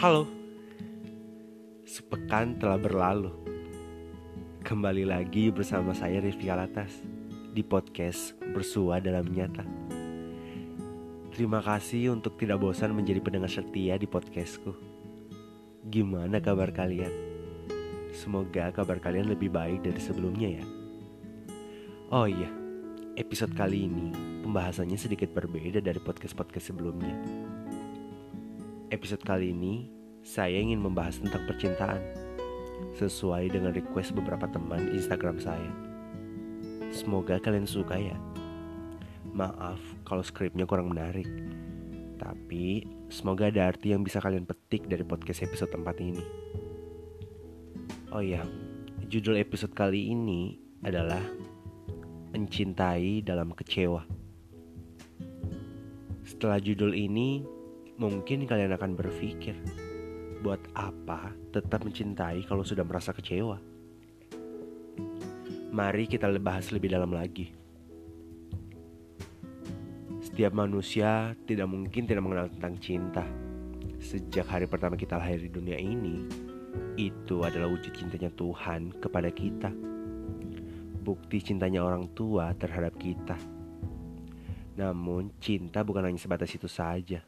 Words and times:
Halo, 0.00 0.24
sepekan 1.84 2.56
telah 2.56 2.80
berlalu. 2.80 3.36
Kembali 4.64 5.04
lagi 5.04 5.52
bersama 5.52 5.92
saya 5.92 6.24
Rifki 6.24 6.48
Alatas 6.48 7.04
di 7.52 7.60
podcast 7.60 8.32
Bersua 8.40 8.96
Dalam 9.04 9.28
Nyata. 9.28 9.60
Terima 11.36 11.60
kasih 11.60 12.16
untuk 12.16 12.40
tidak 12.40 12.64
bosan 12.64 12.96
menjadi 12.96 13.20
pendengar 13.20 13.52
setia 13.52 14.00
di 14.00 14.08
podcastku. 14.08 14.72
Gimana 15.92 16.40
kabar 16.40 16.72
kalian? 16.72 17.12
Semoga 18.16 18.72
kabar 18.72 19.04
kalian 19.04 19.28
lebih 19.28 19.52
baik 19.52 19.84
dari 19.84 20.00
sebelumnya 20.00 20.64
ya. 20.64 20.66
Oh 22.08 22.24
iya, 22.24 22.48
episode 23.20 23.52
kali 23.52 23.84
ini 23.84 24.16
pembahasannya 24.48 24.96
sedikit 24.96 25.28
berbeda 25.36 25.84
dari 25.84 26.00
podcast-podcast 26.00 26.72
sebelumnya. 26.72 27.49
Episode 28.90 29.22
kali 29.22 29.54
ini 29.54 29.86
saya 30.26 30.58
ingin 30.58 30.82
membahas 30.82 31.22
tentang 31.22 31.46
percintaan 31.46 32.02
sesuai 32.98 33.54
dengan 33.54 33.70
request 33.70 34.10
beberapa 34.18 34.50
teman 34.50 34.90
Instagram 34.90 35.38
saya. 35.38 35.70
Semoga 36.90 37.38
kalian 37.38 37.70
suka 37.70 37.94
ya. 37.94 38.18
Maaf 39.30 39.78
kalau 40.02 40.26
skripnya 40.26 40.66
kurang 40.66 40.90
menarik. 40.90 41.30
Tapi 42.18 42.82
semoga 43.06 43.46
ada 43.46 43.70
arti 43.70 43.94
yang 43.94 44.02
bisa 44.02 44.18
kalian 44.18 44.42
petik 44.42 44.90
dari 44.90 45.06
podcast 45.06 45.46
episode 45.46 45.70
4 45.70 45.86
ini. 46.02 46.24
Oh 48.10 48.18
ya, 48.18 48.42
judul 49.06 49.38
episode 49.38 49.70
kali 49.70 50.10
ini 50.10 50.58
adalah 50.82 51.22
Mencintai 52.34 53.22
dalam 53.22 53.54
kecewa. 53.54 54.02
Setelah 56.26 56.58
judul 56.58 56.94
ini, 56.94 57.42
mungkin 58.00 58.48
kalian 58.48 58.72
akan 58.72 58.96
berpikir, 58.96 59.52
buat 60.40 60.58
apa 60.72 61.36
tetap 61.52 61.84
mencintai 61.84 62.48
kalau 62.48 62.64
sudah 62.64 62.80
merasa 62.80 63.12
kecewa? 63.12 63.60
Mari 65.70 66.08
kita 66.08 66.32
bahas 66.40 66.72
lebih 66.72 66.96
dalam 66.96 67.12
lagi. 67.12 67.52
Setiap 70.24 70.56
manusia 70.56 71.36
tidak 71.44 71.68
mungkin 71.68 72.08
tidak 72.08 72.24
mengenal 72.24 72.48
tentang 72.48 72.74
cinta. 72.80 73.24
Sejak 74.00 74.48
hari 74.48 74.64
pertama 74.64 74.96
kita 74.96 75.20
lahir 75.20 75.36
di 75.36 75.52
dunia 75.52 75.76
ini, 75.76 76.24
itu 76.96 77.44
adalah 77.44 77.68
wujud 77.68 77.92
cintanya 77.92 78.32
Tuhan 78.32 78.96
kepada 78.96 79.28
kita. 79.28 79.68
Bukti 81.04 81.44
cintanya 81.44 81.84
orang 81.84 82.08
tua 82.16 82.56
terhadap 82.56 82.96
kita. 82.96 83.36
Namun, 84.80 85.36
cinta 85.36 85.84
bukan 85.84 86.08
hanya 86.08 86.16
sebatas 86.16 86.48
itu 86.56 86.64
saja. 86.64 87.20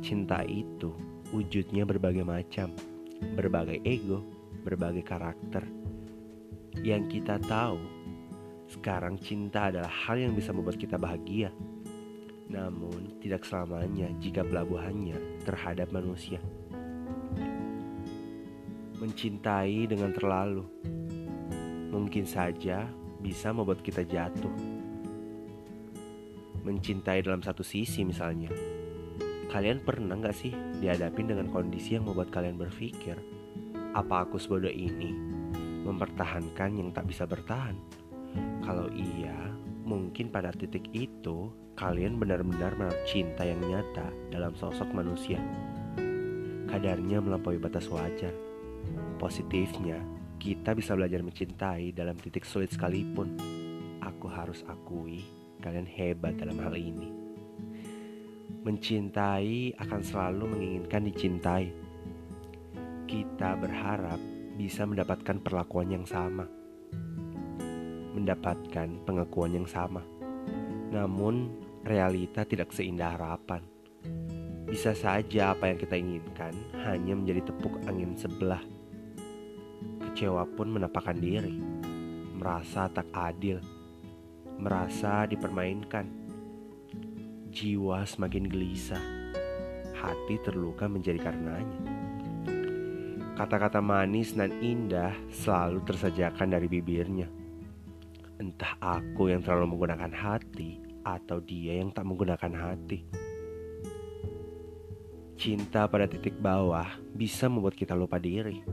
Cinta 0.00 0.40
itu 0.48 0.96
wujudnya 1.30 1.84
berbagai 1.84 2.24
macam, 2.24 2.72
berbagai 3.36 3.84
ego, 3.84 4.24
berbagai 4.64 5.04
karakter. 5.04 5.64
Yang 6.80 7.20
kita 7.20 7.36
tahu, 7.44 7.76
sekarang 8.70 9.20
cinta 9.20 9.68
adalah 9.68 9.92
hal 9.92 10.16
yang 10.16 10.32
bisa 10.32 10.56
membuat 10.56 10.80
kita 10.80 10.96
bahagia. 10.96 11.52
Namun, 12.50 13.20
tidak 13.22 13.46
selamanya 13.46 14.10
jika 14.18 14.42
pelabuhannya 14.42 15.44
terhadap 15.44 15.92
manusia. 15.94 16.42
Mencintai 18.98 19.86
dengan 19.86 20.12
terlalu 20.12 20.66
mungkin 21.90 22.24
saja 22.24 22.86
bisa 23.20 23.52
membuat 23.52 23.84
kita 23.84 24.06
jatuh. 24.06 24.52
Mencintai 26.64 27.20
dalam 27.20 27.44
satu 27.44 27.60
sisi 27.60 28.06
misalnya. 28.06 28.79
Kalian 29.50 29.82
pernah 29.82 30.14
gak 30.14 30.38
sih 30.38 30.54
dihadapin 30.78 31.26
dengan 31.26 31.50
kondisi 31.50 31.98
yang 31.98 32.06
membuat 32.06 32.30
kalian 32.30 32.54
berpikir, 32.54 33.18
apa 33.98 34.22
aku 34.22 34.38
sebodoh 34.38 34.70
ini 34.70 35.10
mempertahankan 35.82 36.78
yang 36.78 36.94
tak 36.94 37.10
bisa 37.10 37.26
bertahan? 37.26 37.74
Kalau 38.62 38.86
iya, 38.94 39.34
mungkin 39.82 40.30
pada 40.30 40.54
titik 40.54 40.86
itu 40.94 41.50
kalian 41.74 42.22
benar-benar 42.22 42.78
menaruh 42.78 43.02
cinta 43.10 43.42
yang 43.42 43.58
nyata 43.58 44.14
dalam 44.30 44.54
sosok 44.54 44.86
manusia. 44.94 45.42
Kadarnya 46.70 47.18
melampaui 47.18 47.58
batas 47.58 47.90
wajar. 47.90 48.30
Positifnya, 49.18 49.98
kita 50.38 50.78
bisa 50.78 50.94
belajar 50.94 51.26
mencintai 51.26 51.90
dalam 51.90 52.14
titik 52.14 52.46
sulit 52.46 52.70
sekalipun. 52.70 53.34
Aku 53.98 54.30
harus 54.30 54.62
akui, 54.70 55.26
kalian 55.58 55.90
hebat 55.90 56.38
dalam 56.38 56.54
hal 56.62 56.78
ini. 56.78 57.19
Mencintai 58.60 59.72
akan 59.80 60.00
selalu 60.04 60.52
menginginkan 60.52 61.08
dicintai. 61.08 61.72
Kita 63.08 63.56
berharap 63.56 64.20
bisa 64.60 64.84
mendapatkan 64.84 65.40
perlakuan 65.40 65.88
yang 65.88 66.04
sama, 66.04 66.44
mendapatkan 68.12 69.00
pengakuan 69.08 69.56
yang 69.56 69.64
sama. 69.64 70.04
Namun, 70.92 71.48
realita 71.88 72.44
tidak 72.44 72.68
seindah 72.76 73.16
harapan. 73.16 73.64
Bisa 74.68 74.92
saja 74.92 75.56
apa 75.56 75.72
yang 75.72 75.80
kita 75.80 75.96
inginkan 75.96 76.52
hanya 76.84 77.16
menjadi 77.16 77.48
tepuk 77.48 77.80
angin 77.88 78.12
sebelah. 78.12 78.60
Kecewa 80.04 80.44
pun 80.52 80.68
menapakan 80.76 81.16
diri, 81.16 81.56
merasa 82.36 82.92
tak 82.92 83.08
adil, 83.16 83.56
merasa 84.60 85.24
dipermainkan 85.24 86.19
jiwa 87.60 88.08
semakin 88.08 88.48
gelisah, 88.48 89.04
hati 89.92 90.40
terluka 90.40 90.88
menjadi 90.88 91.20
karenanya. 91.20 91.80
Kata-kata 93.36 93.84
manis 93.84 94.32
dan 94.32 94.48
indah 94.64 95.12
selalu 95.28 95.84
tersajakan 95.84 96.56
dari 96.56 96.72
bibirnya. 96.72 97.28
Entah 98.40 98.80
aku 98.80 99.28
yang 99.28 99.44
terlalu 99.44 99.76
menggunakan 99.76 100.08
hati 100.08 100.80
atau 101.04 101.44
dia 101.44 101.76
yang 101.76 101.92
tak 101.92 102.08
menggunakan 102.08 102.48
hati. 102.56 103.04
Cinta 105.36 105.84
pada 105.84 106.08
titik 106.08 106.40
bawah 106.40 106.88
bisa 107.12 107.44
membuat 107.52 107.76
kita 107.76 107.92
lupa 107.92 108.16
diri. 108.16 108.64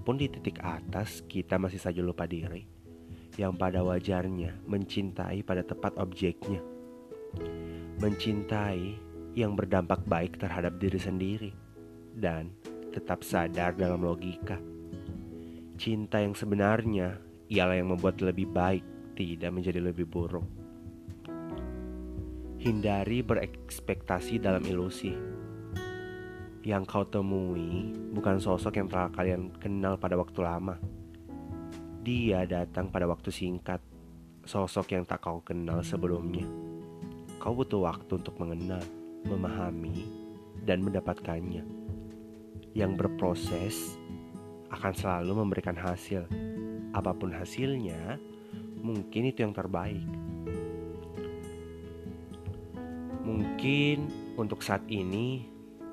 Pun 0.00 0.16
di 0.16 0.32
titik 0.32 0.64
atas 0.64 1.20
kita 1.28 1.60
masih 1.60 1.80
saja 1.80 2.00
lupa 2.00 2.24
diri. 2.24 2.64
Yang 3.36 3.52
pada 3.60 3.84
wajarnya 3.84 4.64
mencintai 4.64 5.44
pada 5.44 5.60
tepat 5.60 6.00
objeknya 6.00 6.72
mencintai 7.98 8.98
yang 9.34 9.58
berdampak 9.58 10.02
baik 10.06 10.38
terhadap 10.38 10.78
diri 10.78 10.98
sendiri 10.98 11.50
dan 12.14 12.54
tetap 12.94 13.26
sadar 13.26 13.74
dalam 13.74 14.06
logika. 14.06 14.58
Cinta 15.74 16.22
yang 16.22 16.38
sebenarnya 16.38 17.18
ialah 17.50 17.74
yang 17.74 17.90
membuat 17.90 18.22
lebih 18.22 18.46
baik, 18.46 18.86
tidak 19.18 19.50
menjadi 19.50 19.82
lebih 19.82 20.06
buruk. 20.06 20.46
Hindari 22.62 23.20
berekspektasi 23.20 24.38
dalam 24.38 24.62
ilusi. 24.64 25.12
Yang 26.64 26.82
kau 26.88 27.04
temui 27.04 27.92
bukan 28.14 28.40
sosok 28.40 28.80
yang 28.80 28.88
telah 28.88 29.12
kalian 29.12 29.52
kenal 29.60 30.00
pada 30.00 30.16
waktu 30.16 30.40
lama. 30.40 30.80
Dia 32.00 32.48
datang 32.48 32.88
pada 32.88 33.04
waktu 33.04 33.28
singkat, 33.28 33.82
sosok 34.48 34.96
yang 34.96 35.04
tak 35.04 35.20
kau 35.20 35.44
kenal 35.44 35.84
sebelumnya. 35.84 36.73
Kau 37.44 37.52
butuh 37.52 37.84
waktu 37.84 38.08
untuk 38.24 38.40
mengenal, 38.40 38.80
memahami, 39.28 40.08
dan 40.64 40.80
mendapatkannya. 40.80 41.60
Yang 42.72 42.92
berproses 42.96 44.00
akan 44.72 44.96
selalu 44.96 45.44
memberikan 45.44 45.76
hasil. 45.76 46.24
Apa 46.96 47.12
pun 47.12 47.36
hasilnya, 47.36 48.16
mungkin 48.80 49.28
itu 49.28 49.44
yang 49.44 49.52
terbaik. 49.52 50.08
Mungkin 53.28 54.08
untuk 54.40 54.64
saat 54.64 54.88
ini 54.88 55.44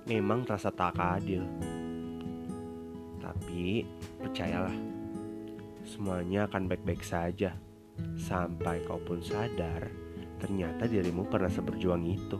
memang 0.08 0.48
terasa 0.48 0.72
tak 0.72 0.96
adil. 0.96 1.44
Tapi 3.20 3.84
percayalah, 4.24 4.80
semuanya 5.84 6.48
akan 6.48 6.72
baik-baik 6.72 7.04
saja 7.04 7.52
sampai 8.16 8.88
kau 8.88 9.04
pun 9.04 9.20
sadar 9.20 10.11
ternyata 10.42 10.90
dirimu 10.90 11.30
pernah 11.30 11.54
seberjuang 11.54 12.04
itu 12.10 12.38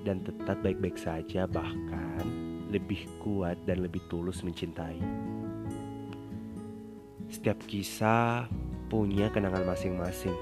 dan 0.00 0.24
tetap 0.24 0.56
baik-baik 0.64 0.96
saja 0.96 1.44
bahkan 1.44 2.24
lebih 2.72 3.04
kuat 3.20 3.60
dan 3.68 3.84
lebih 3.84 4.00
tulus 4.08 4.40
mencintai. 4.40 4.98
Setiap 7.26 7.58
kisah 7.68 8.48
punya 8.88 9.28
kenangan 9.30 9.66
masing-masing. 9.66 10.34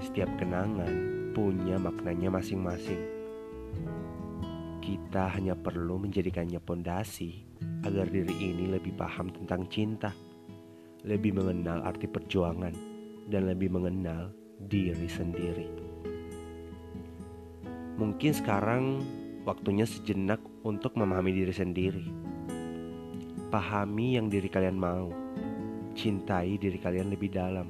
Setiap 0.00 0.30
kenangan 0.40 0.90
punya 1.36 1.76
maknanya 1.76 2.32
masing-masing. 2.32 3.02
Kita 4.80 5.30
hanya 5.36 5.54
perlu 5.54 6.00
menjadikannya 6.00 6.58
pondasi 6.62 7.46
agar 7.84 8.08
diri 8.08 8.34
ini 8.34 8.70
lebih 8.70 8.96
paham 8.96 9.30
tentang 9.30 9.68
cinta, 9.70 10.10
lebih 11.06 11.36
mengenal 11.36 11.84
arti 11.86 12.10
perjuangan, 12.10 12.74
dan 13.30 13.46
lebih 13.46 13.70
mengenal 13.70 14.34
diri 14.68 15.08
sendiri. 15.08 15.68
Mungkin 17.96 18.32
sekarang 18.32 19.04
waktunya 19.44 19.84
sejenak 19.84 20.40
untuk 20.64 20.96
memahami 20.96 21.32
diri 21.36 21.52
sendiri. 21.52 22.06
Pahami 23.48 24.16
yang 24.16 24.32
diri 24.32 24.48
kalian 24.48 24.78
mau, 24.78 25.10
cintai 25.96 26.56
diri 26.56 26.78
kalian 26.80 27.12
lebih 27.12 27.32
dalam. 27.32 27.68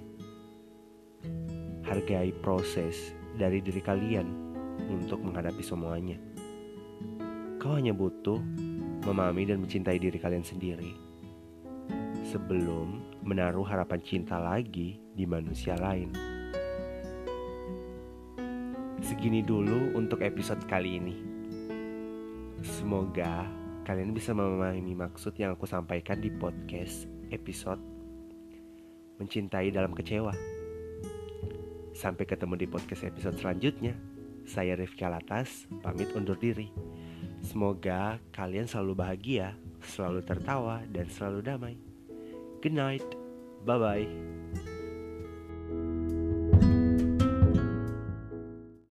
Hargai 1.87 2.31
proses 2.43 3.15
dari 3.35 3.59
diri 3.59 3.83
kalian 3.83 4.29
untuk 4.87 5.19
menghadapi 5.23 5.63
semuanya. 5.63 6.19
Kau 7.59 7.75
hanya 7.75 7.91
butuh 7.91 8.39
memahami 9.07 9.49
dan 9.51 9.59
mencintai 9.65 9.99
diri 9.99 10.19
kalian 10.21 10.45
sendiri 10.45 11.11
sebelum 12.31 13.03
menaruh 13.27 13.67
harapan 13.67 14.01
cinta 14.07 14.39
lagi 14.39 15.03
di 15.19 15.27
manusia 15.27 15.75
lain. 15.75 16.40
Segini 19.00 19.41
dulu 19.41 19.97
untuk 19.97 20.20
episode 20.20 20.61
kali 20.69 21.00
ini. 21.00 21.17
Semoga 22.61 23.49
kalian 23.88 24.12
bisa 24.12 24.37
memahami 24.37 24.93
maksud 24.93 25.32
yang 25.41 25.56
aku 25.56 25.64
sampaikan 25.64 26.20
di 26.20 26.29
podcast 26.29 27.08
episode 27.32 27.81
Mencintai 29.17 29.73
dalam 29.73 29.97
Kecewa. 29.97 30.37
Sampai 31.97 32.29
ketemu 32.29 32.61
di 32.61 32.67
podcast 32.69 33.05
episode 33.08 33.37
selanjutnya. 33.41 33.97
Saya 34.44 34.76
Rifki 34.76 35.05
Alatas, 35.05 35.64
pamit 35.81 36.12
undur 36.12 36.37
diri. 36.37 36.69
Semoga 37.41 38.20
kalian 38.37 38.69
selalu 38.69 39.00
bahagia, 39.00 39.56
selalu 39.81 40.25
tertawa, 40.25 40.85
dan 40.93 41.08
selalu 41.08 41.41
damai. 41.41 41.76
Good 42.61 42.76
night. 42.76 43.05
Bye 43.64 43.81
bye. 43.81 44.70